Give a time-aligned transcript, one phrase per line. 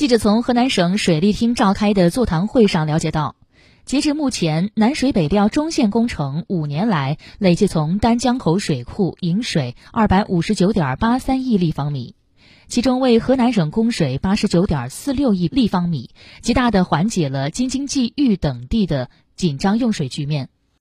[0.00, 3.36] 记者从河南省水利厅召开的座谈会上了解到
[3.84, 12.14] 截至目前南水北调中线工程五年来累计从丹江口水库引水二百五十九点八三亿立方米
[12.66, 16.08] 其中为河南省供水八十九点四六亿立方米
[16.40, 20.48] 极大的缓解了京津冀豫等地的紧张用水局面。